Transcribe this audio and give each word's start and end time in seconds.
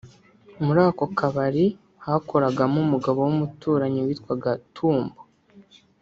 muri 0.65 0.79
ako 0.89 1.05
kabari 1.17 1.65
hakoragamo 2.05 2.77
umugabo 2.85 3.19
w’umuturanyi 3.21 3.99
witwaga 4.07 4.51
Tumbo 4.75 5.19